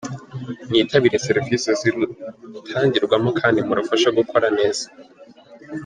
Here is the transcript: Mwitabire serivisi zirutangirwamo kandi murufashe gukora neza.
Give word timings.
Mwitabire 0.69 1.17
serivisi 1.27 1.69
zirutangirwamo 1.79 3.29
kandi 3.39 3.59
murufashe 3.67 4.07
gukora 4.17 4.47
neza. 4.57 4.85